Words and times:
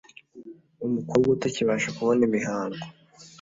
umukobwa 0.85 1.29
utakibasha 1.35 1.89
kubona 1.97 2.21
Imihango 2.27 2.81